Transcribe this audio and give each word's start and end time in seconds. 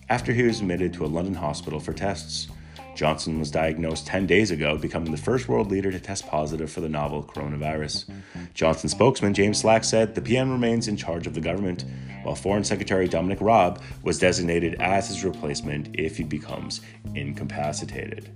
after 0.10 0.34
he 0.34 0.44
was 0.44 0.60
admitted 0.60 0.94
to 0.94 1.06
a 1.06 1.08
London 1.08 1.36
hospital 1.36 1.80
for 1.80 1.94
tests. 1.94 2.48
Johnson 2.96 3.40
was 3.40 3.52
diagnosed 3.52 4.08
10 4.08 4.28
days 4.28 4.52
ago, 4.52 4.78
becoming 4.78 5.12
the 5.12 5.18
first 5.18 5.48
world 5.48 5.72
leader 5.72 5.92
to 5.92 6.00
test 6.00 6.28
positive 6.28 6.72
for 6.72 6.82
the 6.82 6.90
novel 6.90 7.24
coronavirus. 7.24 8.12
Johnson 8.54 8.90
spokesman 8.90 9.34
James 9.34 9.60
Slack 9.60 9.84
said 9.84 10.14
the 10.14 10.22
PM 10.22 10.52
remains 10.52 10.88
in 10.88 10.98
charge 10.98 11.28
of 11.28 11.34
the 11.34 11.42
government, 11.42 11.86
while 12.24 12.36
Foreign 12.36 12.64
Secretary 12.64 13.08
Dominic 13.08 13.40
Raab 13.42 13.82
was 14.04 14.20
designated 14.20 14.76
as 14.80 15.08
his 15.08 15.24
replacement 15.24 15.90
if 15.94 16.18
he 16.18 16.24
becomes 16.24 16.82
incapacitated. 17.16 18.30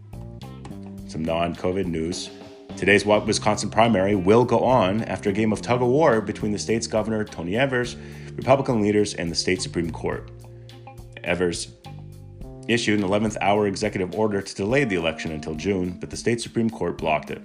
Some 1.08 1.24
non 1.24 1.56
COVID 1.56 1.86
news. 1.86 2.30
Today's 2.78 3.06
Wisconsin 3.06 3.70
primary 3.70 4.16
will 4.16 4.44
go 4.44 4.60
on 4.60 5.04
after 5.04 5.30
a 5.30 5.34
game 5.34 5.54
of 5.54 5.62
tug 5.62 5.82
of 5.82 5.88
war 5.88 6.20
between 6.20 6.52
the 6.52 6.60
state's 6.60 6.88
governor, 6.88 7.24
Tony 7.24 7.56
Evers, 7.56 7.96
Republican 8.34 8.82
leaders, 8.82 9.14
and 9.14 9.32
the 9.32 9.36
state 9.36 9.62
Supreme 9.62 9.92
Court. 9.92 10.30
Evers 11.24 11.68
issued 12.68 13.00
an 13.00 13.08
11th 13.08 13.38
hour 13.42 13.68
executive 13.68 14.16
order 14.16 14.42
to 14.42 14.56
delay 14.56 14.84
the 14.84 14.96
election 14.96 15.32
until 15.32 15.56
June, 15.56 15.98
but 16.00 16.10
the 16.10 16.18
state 16.18 16.42
Supreme 16.42 16.70
Court 16.70 16.98
blocked 16.98 17.32
it. 17.32 17.42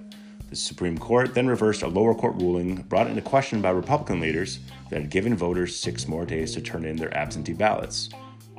The 0.49 0.55
Supreme 0.55 0.97
Court 0.97 1.33
then 1.33 1.47
reversed 1.47 1.81
a 1.81 1.87
lower 1.87 2.13
court 2.13 2.35
ruling 2.35 2.75
brought 2.83 3.07
into 3.07 3.21
question 3.21 3.61
by 3.61 3.69
Republican 3.69 4.19
leaders 4.19 4.59
that 4.89 5.01
had 5.01 5.09
given 5.09 5.35
voters 5.35 5.79
six 5.79 6.07
more 6.07 6.25
days 6.25 6.53
to 6.55 6.61
turn 6.61 6.83
in 6.83 6.97
their 6.97 7.15
absentee 7.15 7.53
ballots. 7.53 8.09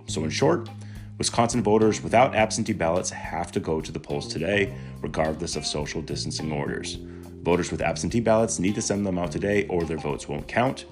So, 0.06 0.25
in 0.25 0.31
short, 0.31 0.69
Wisconsin 1.19 1.62
voters 1.62 2.03
without 2.03 2.34
absentee 2.34 2.73
ballots 2.73 3.11
have 3.11 3.53
to 3.53 3.61
go 3.61 3.81
to 3.81 3.93
the 3.93 4.00
polls 4.00 4.27
today, 4.27 4.75
regardless 5.03 5.56
of 5.56 5.67
social 5.67 6.00
distancing 6.00 6.50
orders. 6.50 6.99
Voters 7.43 7.71
with 7.71 7.83
absentee 7.83 8.21
ballots 8.21 8.59
need 8.59 8.75
to 8.75 8.83
send 8.83 9.05
them 9.05 9.19
out 9.19 9.33
today 9.33 9.67
or 9.67 9.84
their 9.84 9.99
votes 9.99 10.29
won't 10.29 10.49
count. 10.49 10.87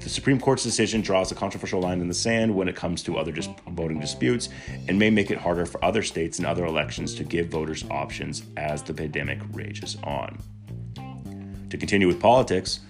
The 0.00 0.08
Supreme 0.08 0.40
Court's 0.40 0.62
decision 0.62 1.02
draws 1.02 1.30
a 1.30 1.34
controversial 1.34 1.80
line 1.80 2.00
in 2.00 2.08
the 2.08 2.14
sand 2.14 2.54
when 2.54 2.68
it 2.68 2.74
comes 2.74 3.02
to 3.02 3.18
other 3.18 3.32
dis- 3.32 3.50
voting 3.68 4.00
disputes 4.00 4.48
and 4.88 4.98
may 4.98 5.10
make 5.10 5.30
it 5.30 5.36
harder 5.36 5.66
for 5.66 5.84
other 5.84 6.02
states 6.02 6.38
and 6.38 6.46
other 6.46 6.64
elections 6.64 7.14
to 7.16 7.24
give 7.24 7.48
voters 7.48 7.84
options 7.90 8.44
as 8.56 8.82
the 8.82 8.94
pandemic 8.94 9.38
rages 9.52 9.98
on. 10.02 10.38
To 11.68 11.76
continue 11.76 12.06
with 12.06 12.18
politics, 12.18 12.80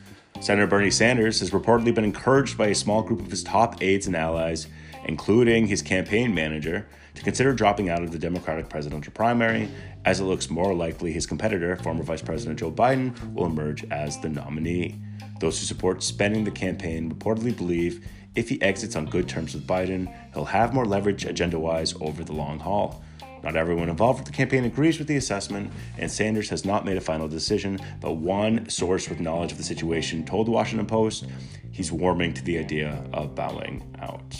Senator 0.41 0.69
Bernie 0.69 0.91
Sanders 0.91 1.41
has 1.41 1.51
reportedly 1.51 1.93
been 1.93 2.05
encouraged 2.05 2.57
by 2.57 2.69
a 2.69 2.75
small 2.75 3.03
group 3.03 3.21
of 3.21 3.31
his 3.31 3.43
top 3.43 3.83
aides 3.83 4.07
and 4.07 4.15
allies, 4.15 4.69
including 5.05 5.67
his 5.67 5.83
campaign 5.83 6.33
manager, 6.33 6.87
to 7.15 7.23
consider 7.23 7.53
dropping 7.53 7.91
out 7.91 8.05
of 8.05 8.13
the 8.13 8.19
Democratic 8.19 8.69
presidential 8.69 9.13
primary, 9.13 9.69
as 10.05 10.21
it 10.21 10.25
looks 10.25 10.49
more 10.49 10.73
likely 10.73 11.13
his 11.13 11.27
competitor, 11.27 11.75
former 11.77 12.05
Vice 12.05 12.23
President 12.23 12.61
Joe 12.61 12.71
Biden, 12.71 13.35
will 13.35 13.47
emerge 13.47 13.85
as 13.91 14.19
the 14.21 14.29
nominee. 14.29 14.97
Those 15.41 15.59
who 15.59 15.65
support 15.65 16.03
spending 16.03 16.45
the 16.45 16.51
campaign 16.51 17.11
reportedly 17.13 17.57
believe 17.57 18.07
if 18.35 18.49
he 18.49 18.61
exits 18.63 18.95
on 18.95 19.07
good 19.07 19.29
terms 19.29 19.55
with 19.55 19.67
Biden, 19.67 20.15
he'll 20.35 20.45
have 20.45 20.75
more 20.75 20.85
leverage 20.85 21.25
agenda 21.25 21.59
wise 21.59 21.95
over 22.01 22.23
the 22.23 22.35
long 22.35 22.59
haul. 22.59 23.03
Not 23.43 23.57
everyone 23.57 23.89
involved 23.89 24.21
with 24.21 24.27
the 24.27 24.37
campaign 24.37 24.65
agrees 24.67 24.99
with 24.99 25.09
the 25.09 25.17
assessment, 25.17 25.73
and 25.97 26.11
Sanders 26.11 26.51
has 26.51 26.67
not 26.67 26.85
made 26.85 26.99
a 26.99 27.01
final 27.01 27.27
decision, 27.27 27.79
but 28.01 28.17
one 28.17 28.69
source 28.69 29.09
with 29.09 29.19
knowledge 29.19 29.51
of 29.51 29.59
the 29.59 29.65
situation 29.65 30.27
told 30.27 30.47
the 30.47 30.51
Washington 30.51 30.87
Post 30.87 31.25
he's 31.73 31.91
warming 31.91 32.35
to 32.35 32.45
the 32.45 32.59
idea 32.59 33.03
of 33.15 33.35
bowing 33.35 33.83
out. 34.01 34.37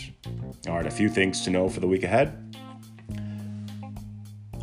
All 0.67 0.75
right, 0.75 0.85
a 0.85 0.91
few 0.91 1.09
things 1.09 1.41
to 1.41 1.49
know 1.49 1.67
for 1.67 1.79
the 1.79 1.87
week 1.87 2.03
ahead. 2.03 2.55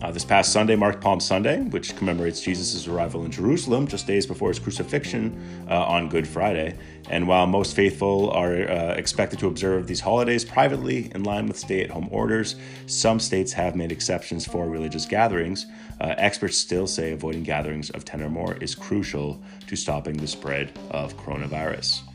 Uh, 0.00 0.12
this 0.12 0.24
past 0.24 0.52
Sunday 0.52 0.76
marked 0.76 1.00
Palm 1.00 1.18
Sunday, 1.18 1.60
which 1.60 1.96
commemorates 1.96 2.40
Jesus' 2.40 2.86
arrival 2.86 3.24
in 3.24 3.32
Jerusalem 3.32 3.88
just 3.88 4.06
days 4.06 4.26
before 4.26 4.48
his 4.48 4.60
crucifixion 4.60 5.66
uh, 5.68 5.84
on 5.84 6.08
Good 6.08 6.28
Friday. 6.28 6.78
And 7.10 7.26
while 7.26 7.48
most 7.48 7.74
faithful 7.74 8.30
are 8.30 8.70
uh, 8.70 8.94
expected 8.94 9.40
to 9.40 9.48
observe 9.48 9.88
these 9.88 9.98
holidays 9.98 10.44
privately 10.44 11.10
in 11.14 11.24
line 11.24 11.48
with 11.48 11.58
stay 11.58 11.82
at 11.82 11.90
home 11.90 12.08
orders, 12.12 12.54
some 12.86 13.18
states 13.18 13.52
have 13.54 13.74
made 13.74 13.90
exceptions 13.90 14.46
for 14.46 14.68
religious 14.68 15.04
gatherings. 15.04 15.66
Uh, 16.00 16.14
experts 16.16 16.56
still 16.56 16.86
say 16.86 17.10
avoiding 17.10 17.42
gatherings 17.42 17.90
of 17.90 18.04
10 18.04 18.22
or 18.22 18.30
more 18.30 18.54
is 18.58 18.76
crucial 18.76 19.42
to 19.66 19.74
stopping 19.74 20.16
the 20.16 20.28
spread 20.28 20.70
of 20.92 21.16
coronavirus. 21.16 22.07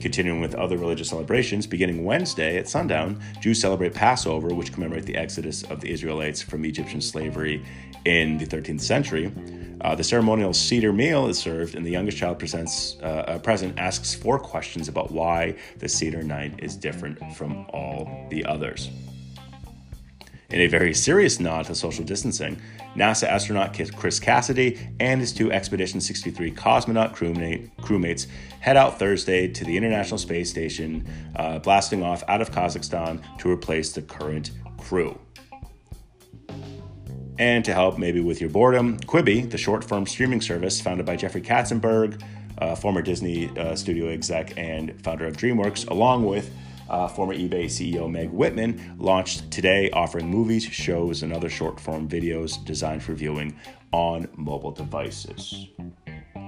Continuing 0.00 0.40
with 0.40 0.54
other 0.54 0.76
religious 0.76 1.08
celebrations, 1.08 1.66
beginning 1.66 2.04
Wednesday 2.04 2.56
at 2.58 2.68
sundown, 2.68 3.20
Jews 3.40 3.60
celebrate 3.60 3.94
Passover, 3.94 4.54
which 4.54 4.72
commemorate 4.72 5.06
the 5.06 5.16
exodus 5.16 5.62
of 5.64 5.80
the 5.80 5.90
Israelites 5.90 6.42
from 6.42 6.64
Egyptian 6.64 7.00
slavery 7.00 7.64
in 8.04 8.38
the 8.38 8.46
13th 8.46 8.80
century. 8.80 9.32
Uh, 9.80 9.94
the 9.94 10.04
ceremonial 10.04 10.52
seder 10.52 10.92
meal 10.92 11.26
is 11.26 11.38
served, 11.38 11.74
and 11.74 11.84
the 11.84 11.90
youngest 11.90 12.16
child 12.18 12.38
presents, 12.38 12.96
uh, 13.02 13.38
present 13.42 13.78
asks 13.78 14.14
four 14.14 14.38
questions 14.38 14.88
about 14.88 15.10
why 15.10 15.54
the 15.78 15.88
seder 15.88 16.22
night 16.22 16.54
is 16.58 16.76
different 16.76 17.18
from 17.34 17.66
all 17.70 18.26
the 18.30 18.44
others. 18.44 18.90
In 20.50 20.60
a 20.60 20.68
very 20.68 20.94
serious 20.94 21.40
nod 21.40 21.66
to 21.66 21.74
social 21.74 22.04
distancing, 22.04 22.60
NASA 22.94 23.24
astronaut 23.26 23.76
Chris 23.96 24.20
Cassidy 24.20 24.78
and 25.00 25.20
his 25.20 25.32
two 25.32 25.50
Expedition 25.50 26.00
63 26.00 26.52
cosmonaut 26.52 27.16
crewmate, 27.16 27.68
crewmates 27.80 28.28
head 28.60 28.76
out 28.76 28.96
Thursday 28.96 29.48
to 29.48 29.64
the 29.64 29.76
International 29.76 30.18
Space 30.18 30.48
Station, 30.48 31.04
uh, 31.34 31.58
blasting 31.58 32.04
off 32.04 32.22
out 32.28 32.40
of 32.40 32.52
Kazakhstan 32.52 33.20
to 33.38 33.50
replace 33.50 33.92
the 33.92 34.02
current 34.02 34.52
crew. 34.78 35.18
And 37.40 37.64
to 37.64 37.74
help 37.74 37.98
maybe 37.98 38.20
with 38.20 38.40
your 38.40 38.48
boredom, 38.48 38.98
Quibi, 39.00 39.50
the 39.50 39.58
short 39.58 39.82
form 39.82 40.06
streaming 40.06 40.40
service 40.40 40.80
founded 40.80 41.06
by 41.06 41.16
Jeffrey 41.16 41.42
Katzenberg, 41.42 42.22
uh, 42.58 42.76
former 42.76 43.02
Disney 43.02 43.50
uh, 43.58 43.74
studio 43.74 44.08
exec 44.08 44.56
and 44.56 44.98
founder 45.02 45.26
of 45.26 45.36
DreamWorks, 45.36 45.90
along 45.90 46.24
with 46.24 46.50
uh, 46.88 47.08
former 47.08 47.34
eBay 47.34 47.66
CEO 47.66 48.10
Meg 48.10 48.30
Whitman, 48.30 48.96
launched 48.98 49.50
today, 49.50 49.90
offering 49.90 50.28
movies, 50.28 50.64
shows, 50.64 51.22
and 51.22 51.32
other 51.32 51.48
short 51.48 51.80
form 51.80 52.08
videos 52.08 52.62
designed 52.64 53.02
for 53.02 53.14
viewing 53.14 53.56
on 53.92 54.28
mobile 54.36 54.70
devices. 54.72 55.68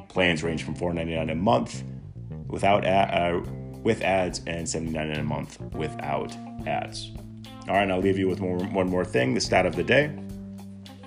Plans 0.09 0.43
range 0.43 0.63
from 0.63 0.75
$4.99 0.75 1.33
a 1.33 1.35
month 1.35 1.83
without 2.49 2.85
uh, 2.87 3.41
with 3.83 4.03
ads 4.03 4.43
and 4.47 4.69
79 4.69 5.13
a 5.13 5.23
month 5.23 5.61
without 5.75 6.35
ads. 6.67 7.13
All 7.69 7.75
right, 7.75 7.91
I'll 7.91 8.01
leave 8.01 8.19
you 8.19 8.29
with 8.29 8.41
more, 8.41 8.59
one 8.59 8.89
more 8.89 9.05
thing 9.05 9.35
the 9.35 9.41
stat 9.41 9.67
of 9.67 9.77
the 9.77 9.85
day. 9.85 10.11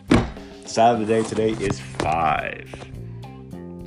The 0.10 0.68
stat 0.68 0.94
of 0.94 1.00
the 1.00 1.06
day 1.06 1.24
today 1.24 1.52
is 1.64 1.80
five. 1.80 2.74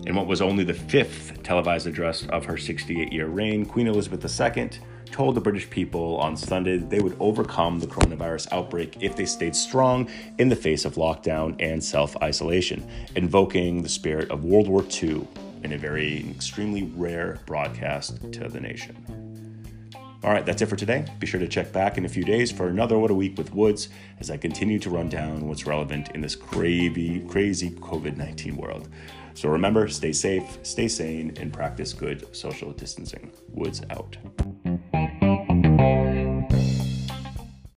In 0.06 0.14
what 0.14 0.26
was 0.26 0.42
only 0.42 0.64
the 0.64 0.74
fifth 0.74 1.42
televised 1.42 1.86
address 1.86 2.26
of 2.26 2.44
her 2.44 2.56
68 2.56 3.12
year 3.12 3.26
reign, 3.26 3.64
Queen 3.64 3.86
Elizabeth 3.86 4.22
II 4.24 4.70
told 5.14 5.36
the 5.36 5.40
British 5.40 5.70
people 5.70 6.16
on 6.16 6.36
Sunday 6.36 6.76
that 6.76 6.90
they 6.90 6.98
would 6.98 7.16
overcome 7.20 7.78
the 7.78 7.86
coronavirus 7.86 8.52
outbreak 8.52 8.96
if 9.00 9.14
they 9.14 9.24
stayed 9.24 9.54
strong 9.54 10.10
in 10.38 10.48
the 10.48 10.56
face 10.56 10.84
of 10.84 10.96
lockdown 10.96 11.54
and 11.60 11.82
self 11.82 12.16
isolation, 12.20 12.84
invoking 13.14 13.80
the 13.80 13.88
spirit 13.88 14.28
of 14.32 14.44
World 14.44 14.66
War 14.66 14.84
II 15.02 15.24
in 15.62 15.72
a 15.72 15.78
very 15.78 16.28
extremely 16.30 16.90
rare 16.96 17.38
broadcast 17.46 18.32
to 18.32 18.48
the 18.48 18.58
nation. 18.58 18.96
All 20.24 20.32
right, 20.32 20.44
that's 20.44 20.62
it 20.62 20.66
for 20.66 20.74
today. 20.74 21.04
Be 21.20 21.28
sure 21.28 21.38
to 21.38 21.46
check 21.46 21.72
back 21.72 21.96
in 21.96 22.06
a 22.06 22.08
few 22.08 22.24
days 22.24 22.50
for 22.50 22.66
another 22.66 22.98
What 22.98 23.12
a 23.12 23.14
Week 23.14 23.38
with 23.38 23.54
Woods 23.54 23.90
as 24.18 24.32
I 24.32 24.36
continue 24.36 24.80
to 24.80 24.90
run 24.90 25.08
down 25.08 25.46
what's 25.46 25.64
relevant 25.64 26.10
in 26.10 26.22
this 26.22 26.34
crazy, 26.34 27.20
crazy 27.28 27.70
COVID 27.70 28.16
19 28.16 28.56
world. 28.56 28.88
So 29.34 29.48
remember, 29.48 29.86
stay 29.86 30.12
safe, 30.12 30.58
stay 30.64 30.88
sane, 30.88 31.36
and 31.38 31.52
practice 31.52 31.92
good 31.92 32.34
social 32.34 32.72
distancing. 32.72 33.30
Woods 33.52 33.82
out. 33.90 34.16